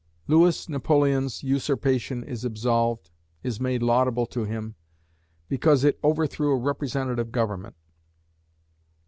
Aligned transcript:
Louis 0.27 0.67
Napoleon's 0.67 1.43
usurpation 1.43 2.23
is 2.23 2.43
absolved, 2.43 3.11
is 3.43 3.59
made 3.59 3.83
laudable 3.83 4.25
to 4.25 4.45
him, 4.45 4.73
because 5.47 5.83
it 5.83 5.99
overthrew 6.03 6.49
a 6.53 6.57
representative 6.57 7.31
government. 7.31 7.75